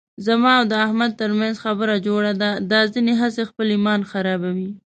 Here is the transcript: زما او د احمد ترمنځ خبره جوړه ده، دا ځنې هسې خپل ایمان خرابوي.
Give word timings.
زما 0.25 0.51
او 0.59 0.63
د 0.71 0.73
احمد 0.85 1.11
ترمنځ 1.21 1.55
خبره 1.65 1.95
جوړه 2.07 2.31
ده، 2.41 2.49
دا 2.71 2.81
ځنې 2.93 3.13
هسې 3.21 3.43
خپل 3.49 3.67
ایمان 3.75 4.01
خرابوي. 4.11 4.69